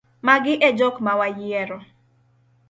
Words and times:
Magi 0.25 0.53
e 0.67 0.69
jok 0.77 0.95
mawayiero. 1.05 1.77